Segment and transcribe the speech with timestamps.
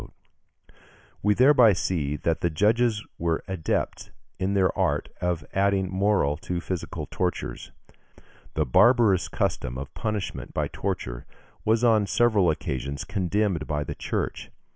[1.21, 6.59] We thereby see that the judges were adepts in the art of adding moral to
[6.59, 7.71] physical tortures.
[8.55, 11.27] The barbarous custom of punishment by torture
[11.65, 14.49] was on several occasions condemned by the Church.